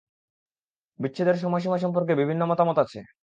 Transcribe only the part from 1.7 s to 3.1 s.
সম্পর্কে বিভিন্ন মতামত আছে।